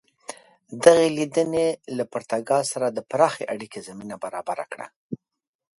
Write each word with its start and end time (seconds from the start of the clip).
دغې 0.83 1.07
لیدنې 1.17 1.67
له 1.97 2.03
پرتګال 2.13 2.63
سره 2.73 2.87
د 2.91 2.99
پراخې 3.09 3.43
اړیکې 3.53 3.79
زمینه 3.87 4.15
برابره 4.23 4.65
کړه. 4.71 4.87